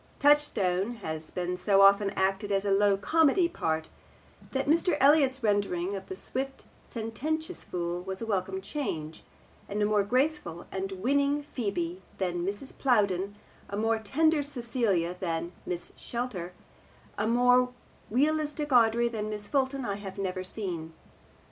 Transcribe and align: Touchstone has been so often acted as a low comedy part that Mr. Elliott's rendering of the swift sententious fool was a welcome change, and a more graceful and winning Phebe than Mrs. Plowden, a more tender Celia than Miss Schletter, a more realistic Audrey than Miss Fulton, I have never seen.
Touchstone 0.17 0.95
has 1.03 1.29
been 1.29 1.55
so 1.55 1.81
often 1.81 2.09
acted 2.15 2.51
as 2.51 2.65
a 2.65 2.71
low 2.71 2.97
comedy 2.97 3.47
part 3.47 3.89
that 4.49 4.65
Mr. 4.65 4.97
Elliott's 4.99 5.43
rendering 5.43 5.95
of 5.95 6.07
the 6.07 6.15
swift 6.15 6.65
sententious 6.89 7.63
fool 7.63 8.01
was 8.01 8.19
a 8.19 8.25
welcome 8.25 8.61
change, 8.61 9.23
and 9.69 9.79
a 9.79 9.85
more 9.85 10.03
graceful 10.03 10.65
and 10.71 10.91
winning 10.93 11.43
Phebe 11.43 12.01
than 12.17 12.43
Mrs. 12.43 12.75
Plowden, 12.75 13.35
a 13.69 13.77
more 13.77 13.99
tender 13.99 14.41
Celia 14.41 15.15
than 15.19 15.51
Miss 15.67 15.91
Schletter, 15.95 16.53
a 17.15 17.27
more 17.27 17.69
realistic 18.09 18.71
Audrey 18.71 19.07
than 19.07 19.29
Miss 19.29 19.45
Fulton, 19.47 19.85
I 19.85 19.97
have 19.97 20.17
never 20.17 20.43
seen. 20.43 20.93